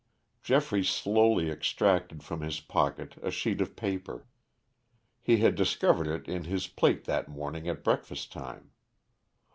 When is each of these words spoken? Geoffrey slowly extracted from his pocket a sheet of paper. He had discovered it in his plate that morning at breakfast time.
Geoffrey 0.41 0.83
slowly 0.83 1.51
extracted 1.51 2.23
from 2.23 2.41
his 2.41 2.59
pocket 2.59 3.19
a 3.21 3.29
sheet 3.29 3.61
of 3.61 3.75
paper. 3.75 4.25
He 5.21 5.37
had 5.37 5.53
discovered 5.53 6.07
it 6.07 6.27
in 6.27 6.45
his 6.45 6.65
plate 6.65 7.03
that 7.05 7.29
morning 7.29 7.67
at 7.69 7.83
breakfast 7.83 8.31
time. 8.31 8.71